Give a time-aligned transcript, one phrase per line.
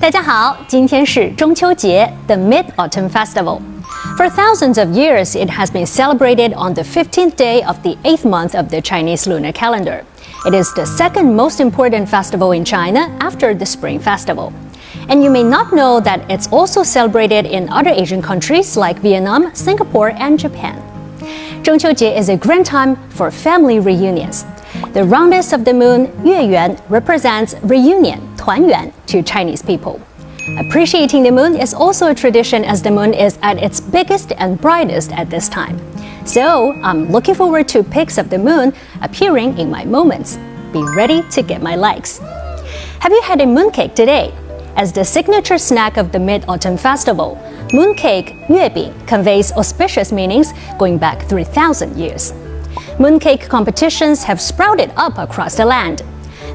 [0.00, 3.60] 大家好，今天是中秋节 the Mid Autumn Festival.
[4.16, 8.24] For thousands of years, it has been celebrated on the 15th day of the eighth
[8.24, 10.04] month of the Chinese lunar calendar.
[10.44, 14.52] It is the second most important festival in China after the Spring Festival.
[15.08, 19.54] And you may not know that it's also celebrated in other Asian countries like Vietnam,
[19.54, 20.76] Singapore, and Japan.
[21.62, 24.44] 中秋节 is a grand time for family reunions.
[24.92, 30.01] The roundness of the moon, 月圆, represents reunion, to Chinese people.
[30.57, 34.59] Appreciating the moon is also a tradition as the moon is at its biggest and
[34.59, 35.77] brightest at this time.
[36.25, 40.39] So I'm looking forward to pics of the moon appearing in my moments.
[40.73, 42.17] Be ready to get my likes.
[43.01, 44.33] Have you had a mooncake today?
[44.75, 50.97] As the signature snack of the Mid Autumn Festival, mooncake Yuebing conveys auspicious meanings going
[50.97, 52.31] back 3,000 years.
[52.97, 56.01] Mooncake competitions have sprouted up across the land,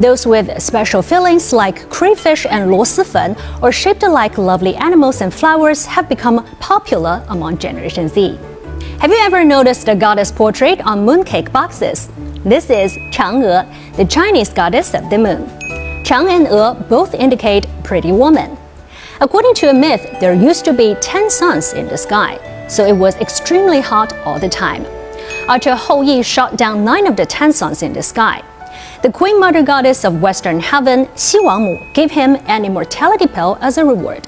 [0.00, 5.84] those with special fillings like crayfish and luo or shaped like lovely animals and flowers
[5.84, 8.38] have become popular among Generation Z.
[9.00, 12.08] Have you ever noticed a goddess portrait on mooncake boxes?
[12.46, 13.66] This is Chang'e,
[13.96, 15.44] the Chinese goddess of the moon.
[16.02, 18.56] Chang and E both indicate pretty woman.
[19.20, 22.96] According to a myth, there used to be 10 suns in the sky, so it
[22.96, 24.86] was extremely hot all the time.
[25.46, 28.42] Archer Hou Yi shot down 9 of the 10 suns in the sky.
[29.02, 33.78] The Queen Mother Goddess of Western Heaven, Xi Wangmu, gave him an immortality pill as
[33.78, 34.26] a reward.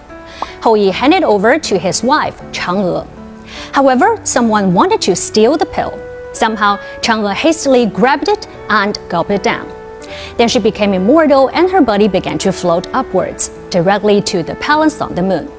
[0.62, 3.06] Hou Yi handed over to his wife, Chang'e.
[3.72, 5.92] However, someone wanted to steal the pill.
[6.32, 9.68] Somehow, Chang'e hastily grabbed it and gulped it down.
[10.36, 15.00] Then she became immortal and her body began to float upwards, directly to the palace
[15.00, 15.50] on the moon.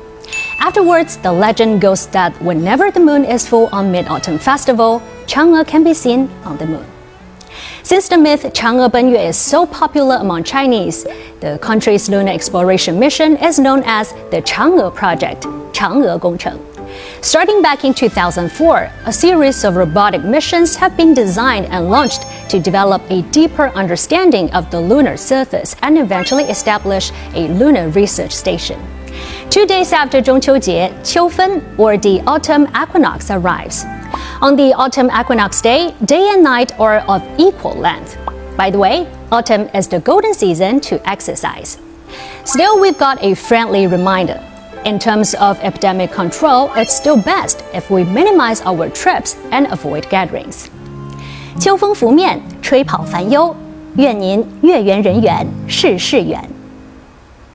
[0.60, 5.68] Afterwards, the legend goes that whenever the moon is full on Mid Autumn Festival, Chang'e
[5.68, 6.86] can be seen on the moon.
[7.84, 11.04] Since the myth Chang'e Benyue is so popular among Chinese,
[11.42, 16.62] the country's lunar exploration mission is known as the Chang'e Project, Chang'e Gongcheng.
[17.22, 22.58] Starting back in 2004, a series of robotic missions have been designed and launched to
[22.58, 28.80] develop a deeper understanding of the lunar surface and eventually establish a lunar research station.
[29.50, 30.58] Two days after Zhongqiu
[31.04, 33.84] Qiufen, or the autumn equinox, arrives,
[34.41, 38.17] On the autumn equinox day, day and night are of equal length.
[38.57, 41.79] By the way, autumn is the golden season to exercise.
[42.45, 44.41] Still, we've got a friendly reminder.
[44.85, 50.09] In terms of epidemic control, it's still best if we minimize our trips and avoid
[50.09, 50.69] gatherings.
[51.59, 53.55] 秋风拂面，吹跑烦忧，
[53.97, 56.52] 愿您月圆人圆，事事圆。